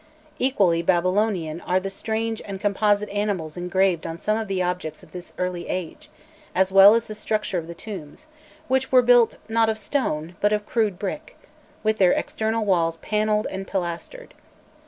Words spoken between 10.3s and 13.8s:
but of crude brick, with their external walls panelled and